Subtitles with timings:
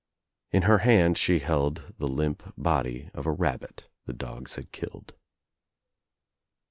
[0.49, 5.13] In her hand she held the limp body of a rabbit the dogs had killed.